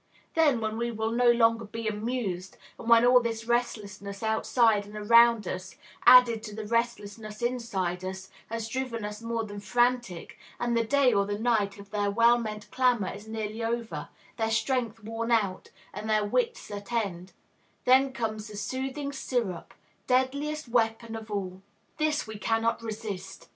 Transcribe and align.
Then, 0.33 0.61
when 0.61 0.77
we 0.79 0.89
will 0.89 1.11
no 1.11 1.29
longer 1.29 1.63
be 1.65 1.87
"amused," 1.87 2.57
and 2.79 2.89
when 2.89 3.05
all 3.05 3.19
this 3.21 3.45
restlessness 3.45 4.23
outside 4.23 4.87
and 4.87 4.97
around 4.97 5.47
us, 5.47 5.75
added 6.07 6.41
to 6.41 6.55
the 6.55 6.65
restlessness 6.65 7.43
inside 7.43 8.03
us, 8.03 8.31
has 8.49 8.67
driven 8.67 9.05
us 9.05 9.21
more 9.21 9.43
than 9.43 9.59
frantic, 9.59 10.39
and 10.59 10.75
the 10.75 10.83
day 10.83 11.13
or 11.13 11.27
the 11.27 11.37
night 11.37 11.77
of 11.77 11.91
their 11.91 12.09
well 12.09 12.39
meant 12.39 12.71
clamor 12.71 13.13
is 13.13 13.27
nearly 13.27 13.63
over, 13.63 14.09
their 14.37 14.49
strength 14.49 15.03
worn 15.03 15.29
out, 15.31 15.69
and 15.93 16.09
their 16.09 16.25
wits 16.25 16.71
at 16.71 16.91
end, 16.91 17.33
then 17.85 18.11
comes 18.11 18.47
the 18.47 18.57
"soothing 18.57 19.13
syrup," 19.13 19.71
deadliest 20.07 20.67
weapon 20.67 21.15
of 21.15 21.29
all. 21.29 21.61
This 21.97 22.25
we 22.25 22.39
cannot 22.39 22.81
resist. 22.81 23.49